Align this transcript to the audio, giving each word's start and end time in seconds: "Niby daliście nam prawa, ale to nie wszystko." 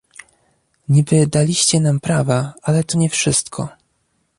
"Niby 0.89 1.27
daliście 1.27 1.79
nam 1.79 1.99
prawa, 1.99 2.53
ale 2.61 2.83
to 2.83 2.97
nie 2.97 3.09
wszystko." 3.09 3.69